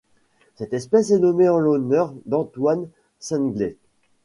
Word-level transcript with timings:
Cette 0.55 0.73
espèce 0.73 1.11
est 1.11 1.19
nommée 1.19 1.47
en 1.47 1.59
l'honneur 1.59 2.15
d'Antoine 2.25 2.89
Senglet. 3.19 3.77